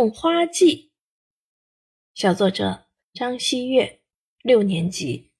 [0.00, 0.90] 种花记》，
[2.18, 4.00] 小作者张希月，
[4.42, 5.30] 六年级。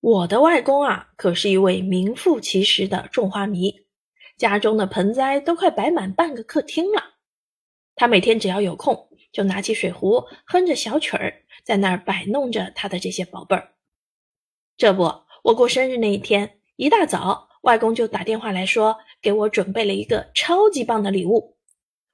[0.00, 3.84] 我的外公啊，可是一位名副其实的种花迷，
[4.38, 7.16] 家中的盆栽都快摆满半个客厅了。
[7.94, 13.74] 他每天只要有空，就拿起水壶，哼着小曲儿，在那儿摆弄着他的这些宝贝儿。
[14.78, 15.02] 这不，
[15.42, 21.58] 我过生日那一天，一大早，外公就打电话来说，给我准备了一个超级棒的礼物。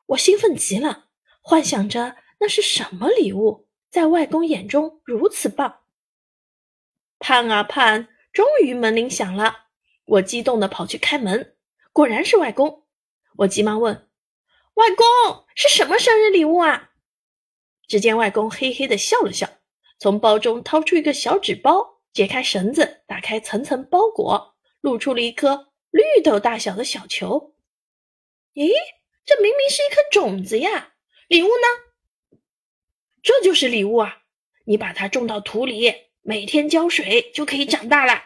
[0.07, 1.07] 我兴奋极了，
[1.41, 5.81] 幻想着那是什么礼物，在外公眼中如此棒。
[7.19, 9.67] 盼啊盼，终于门铃响了。
[10.07, 11.57] 我激动地跑去开门，
[11.93, 12.87] 果然是外公。
[13.39, 14.09] 我急忙问
[14.75, 16.91] ：“外公，是什么生日礼物啊？”
[17.87, 19.49] 只见外公嘿嘿地笑了笑，
[19.99, 27.55] 从包中掏出一个小纸包，解开绳子，打开层层包裹，露出了一颗绿豆大小的小球。
[28.55, 28.73] 咦，
[29.25, 30.95] 这明明是一颗种子呀！
[31.31, 32.39] 礼物呢？
[33.23, 34.23] 这就是礼物啊！
[34.65, 35.95] 你把它种到土里。
[36.23, 38.25] 每天浇水就可以长大了。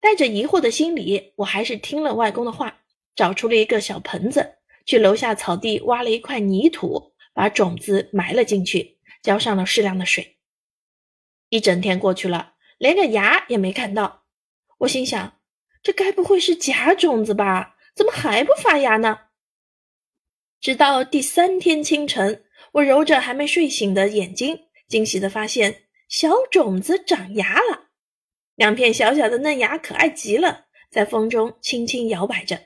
[0.00, 2.80] 带着疑惑的心理，我还是听了外公的话，
[3.14, 10.38] 找出了一个小盆子，去楼下草地挖了一块泥土，把种子埋了进去，浇上了适量的水。
[11.50, 14.24] 一整天过去了，连个芽也没看到。
[14.78, 15.38] 我心想，
[15.84, 17.76] 这该不会是假种子吧？
[17.94, 19.20] 怎么还不发芽呢？
[20.62, 25.82] 直到第三天清晨，我揉着还没睡醒的眼睛，惊喜的发现。
[26.08, 27.88] 小种子长芽了，
[28.54, 32.60] 两片小小的嫩芽可爱极了，在风中轻轻摇摆着。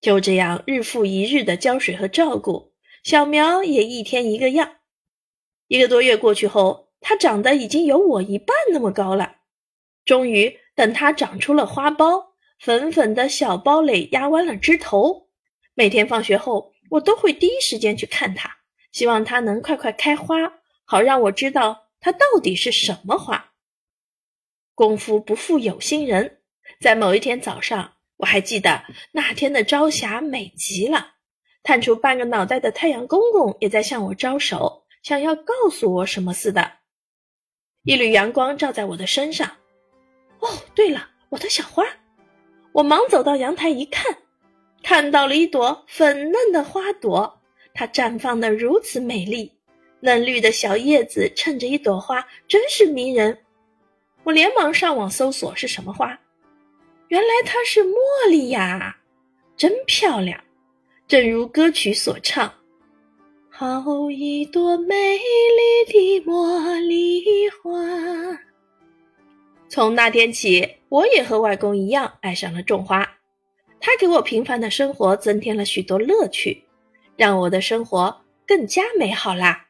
[0.00, 2.72] 就这样日复一日的浇水和照顾，
[3.04, 4.78] 小苗也一天一个样。
[5.68, 9.36] 一个多月过去后，它长得已经有我一半那么高了。
[10.04, 15.25] 终于，等它长出了花苞，粉粉的小苞蕾压弯了枝头。
[15.78, 18.50] 每天放学后，我都会第一时间去看它，
[18.92, 20.34] 希望它能快快开花，
[20.86, 21.88] 好让我知道。
[22.00, 23.52] 它到底是什么花？
[24.74, 26.38] 功夫不负有心人，
[26.80, 31.14] 在某一天早上，我还记得那天的朝霞美极了，
[31.62, 36.72] 探出半个脑袋的太阳公公也在向我招手，想要告诉我什么似的。
[37.82, 39.46] 一缕阳光照在我的身上。
[40.38, 41.84] 哦，对了，我的小花！
[42.72, 44.16] 我忙走到阳台一看，
[44.82, 47.40] 看到了一朵粉嫩的花朵，
[47.74, 49.52] 它绽放的如此美丽。
[50.00, 53.38] 嫩绿的小叶子衬着一朵花，真是迷人。
[54.22, 56.18] 我连忙上网搜索是什么花，
[57.08, 57.96] 原来它是茉
[58.28, 58.96] 莉呀，
[59.56, 60.38] 真漂亮。
[61.08, 62.52] 正如歌曲所唱
[63.48, 67.24] ：“好一朵美丽的茉莉
[67.62, 67.80] 花。”
[69.68, 73.15] 从那天起，我也和外公一样爱上了种花。
[73.80, 76.64] 它给我平凡的生活增添了许多乐趣，
[77.16, 79.65] 让我的生活更加美好啦。